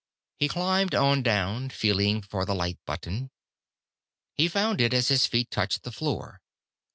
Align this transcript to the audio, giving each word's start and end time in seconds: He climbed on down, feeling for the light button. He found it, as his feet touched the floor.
He 0.39 0.47
climbed 0.47 0.95
on 0.95 1.21
down, 1.21 1.69
feeling 1.69 2.23
for 2.23 2.43
the 2.43 2.55
light 2.55 2.79
button. 2.87 3.29
He 4.33 4.47
found 4.47 4.81
it, 4.81 4.95
as 4.95 5.09
his 5.09 5.27
feet 5.27 5.51
touched 5.51 5.83
the 5.83 5.91
floor. 5.91 6.41